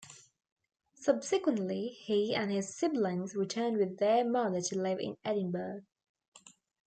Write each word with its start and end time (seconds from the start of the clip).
Subsequently, 0.95 1.89
he 1.89 2.33
and 2.33 2.49
his 2.49 2.73
siblings 2.75 3.35
returned 3.35 3.77
with 3.77 3.99
their 3.99 4.25
mother 4.27 4.59
to 4.59 4.75
live 4.79 4.97
in 4.99 5.15
Edinburgh. 5.23 5.83